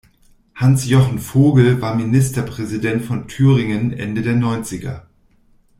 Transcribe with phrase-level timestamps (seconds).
[0.59, 5.05] Hans-Jochen Vogel war Ministerpräsident von Thüringen Ende der Neunziger.